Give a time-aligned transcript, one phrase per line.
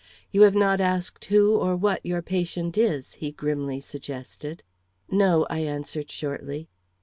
[0.31, 4.63] "You have not asked who or what your patient is," he grimly suggested.
[5.11, 6.69] "No," I answered shortly.